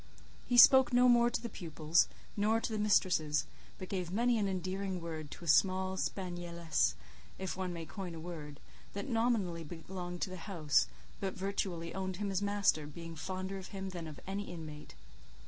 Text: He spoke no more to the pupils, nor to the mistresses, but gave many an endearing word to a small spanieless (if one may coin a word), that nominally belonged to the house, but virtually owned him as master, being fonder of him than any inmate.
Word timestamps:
He 0.47 0.57
spoke 0.57 0.91
no 0.91 1.07
more 1.07 1.29
to 1.29 1.39
the 1.39 1.47
pupils, 1.47 2.07
nor 2.35 2.59
to 2.59 2.73
the 2.73 2.79
mistresses, 2.79 3.45
but 3.77 3.87
gave 3.87 4.09
many 4.09 4.39
an 4.39 4.47
endearing 4.47 4.99
word 4.99 5.29
to 5.29 5.45
a 5.45 5.47
small 5.47 5.95
spanieless 5.95 6.95
(if 7.37 7.55
one 7.55 7.71
may 7.71 7.85
coin 7.85 8.15
a 8.15 8.19
word), 8.19 8.59
that 8.93 9.07
nominally 9.07 9.63
belonged 9.63 10.21
to 10.23 10.31
the 10.31 10.37
house, 10.37 10.87
but 11.19 11.35
virtually 11.35 11.93
owned 11.93 12.15
him 12.15 12.31
as 12.31 12.41
master, 12.41 12.87
being 12.87 13.15
fonder 13.15 13.59
of 13.59 13.67
him 13.67 13.89
than 13.91 14.17
any 14.25 14.51
inmate. 14.51 14.95